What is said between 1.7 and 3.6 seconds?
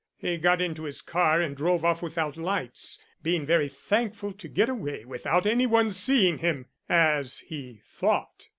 off without lights, being